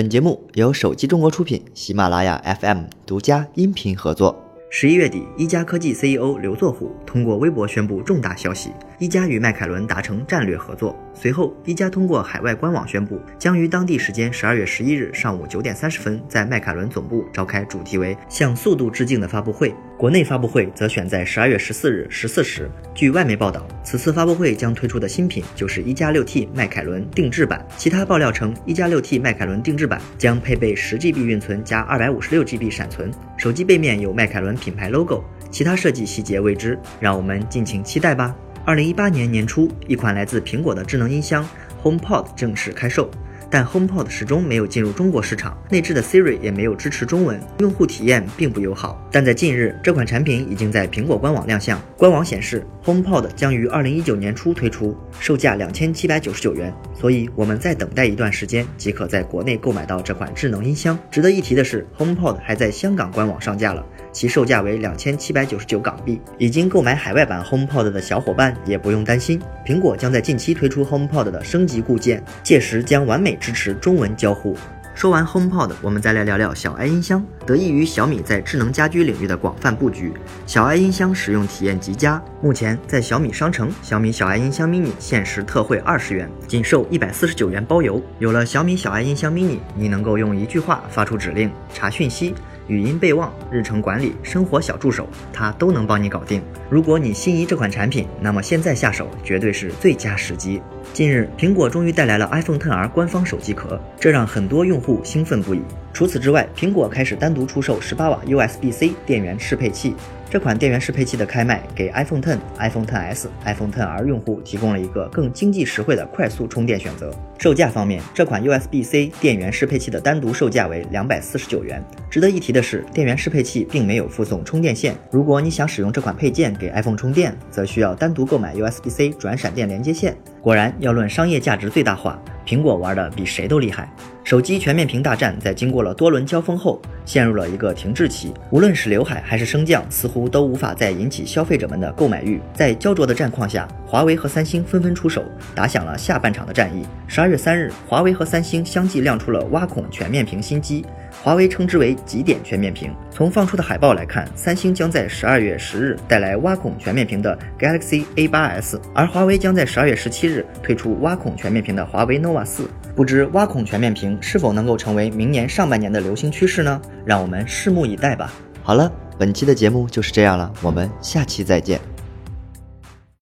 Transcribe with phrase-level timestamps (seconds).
[0.00, 4.34] 本节目由手机中国出品，喜马拉雅 FM 独家音频合作。
[4.70, 10.94] 十一月底，一加科技 CEO 刘作虎通过微博宣布重大消息：一加与迈凯伦达成战略合作。
[11.14, 19.74] 随后，一加通过海外官网宣布，将于当地时间十二月十一日上午九点三十分，在迈凯伦总部召开主题为“向速度致敬”的发布会。
[19.96, 22.70] 国内发布会则选在十二月十四日十四时。
[22.94, 27.66] 据外媒报道，此次发布会将推出的新品就是一加六 T 迈凯伦定制版。
[27.78, 38.36] 其他爆料称，一加六 T 迈凯伦定制版将配备十 GB 运存加二百五十六 GB 闪存，手机背面有迈凯伦品牌 logo，其他设计细节未知，让我们敬请期待吧。
[38.70, 41.44] 二零一八年年初，一款来自苹果的智能音箱
[41.82, 43.10] HomePod 正式开售。
[43.50, 49.04] 但 HomePod 始终没有进入中国市场，内置的 Siri 也没有支持中文，用户体验并不友好。
[49.10, 51.82] 但在近日，这款产品已经在苹果官网亮相。
[51.96, 56.72] 官网显示，HomePod 将于二零一九年初推出，售价两千七百九十九元。
[56.94, 60.96] 所以我们再等待一段时间，即可在国内购买到这款智能音箱。
[61.10, 66.20] 值得一提的是，HomePod 还在香港官网上架了，其售价为两千七百九十九港币。
[66.38, 73.30] 已经购买海外版 HomePod 的小伙伴也不用担心，苹果将在近期推出 HomePod 的升级固件，届时将完美。
[73.40, 74.54] 支持中文交互。
[74.94, 77.24] 说完 HomePod，我们再来聊聊小爱音箱。
[77.46, 80.12] 得益于小米在智能家居领域的广泛布局，
[80.46, 82.22] 小爱音箱使用体验极佳。
[82.42, 88.02] 目前在小米商城，小米小爱音箱 mini 限时特惠二十元，仅售一百四十九元包邮。
[88.18, 92.34] 有了小米小爱音箱 mini，你能够用一句话发出指令、查讯息。
[92.70, 96.40] 语音备忘、日程管理、生活小助手，它都能帮你搞定。
[96.68, 100.62] 如果你心仪这款产品，那么现在下手绝对是最佳时机。
[100.92, 105.60] 近日，苹果终于带来了 iPhone XR 官方手机壳，这让很多用户兴奋不已。
[105.92, 109.96] 除此之外，苹果开始单独出售18瓦 USB-C 电源适配器。
[110.30, 117.12] 这款电源适配器的开卖，给 iPhone X、iPhone XS、iPhone XR 用户提供了一个更经济实惠的快速充电选择。
[117.36, 121.82] 售价方面，这款 USB-C 电源适配器的单独售价为两百四十九元。
[122.08, 124.94] 值得一提的是，电源适配器并没有附送充电线。
[125.10, 130.16] 如果你想使用这款配件给 iPhone 充电，则需要单独购买 USB-C 转闪电连接线。
[130.40, 132.22] 果然，要论商业价值最大化。
[132.46, 133.92] 苹果玩的比谁都厉害，
[134.24, 138.32] 手机全面屏大战在经过了多轮交锋后，陷入了一个停滞期。
[138.50, 142.40] 无论是刘海还是升降，似乎都无法再引起消费者们的购买欲。
[142.52, 145.24] 在焦灼的战况下，华为和三星纷纷出手，
[145.54, 146.84] 打响了下半场的战役。
[147.06, 150.84] 十二月三日，华为和三星相继亮出了挖孔全面屏新机。
[151.22, 152.94] 华为称之为极点全面屏。
[153.10, 162.68] 从放出的海报来看，三星将在十二月十日带来挖孔全面屏的 Galaxy A8s，而华为将在十二月十七日推出挖孔全面屏的华为 nova 四。
[162.94, 166.80] 不知挖孔全面屏是否能够成为明年上半年的流行趋势呢？
[167.04, 168.32] 让我们拭目以待吧。
[168.62, 171.80] 好了，本期的节目就是这样了，我们下期再见。